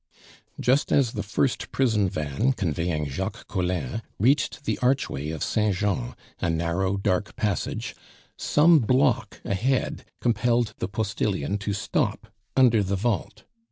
[0.59, 6.15] Just as the first prison van, conveying Jacques Collin, reached the archway of Saint Jean
[6.39, 7.95] a narrow, dark passage,
[8.35, 13.43] some block ahead compelled the postilion to stop under the vault.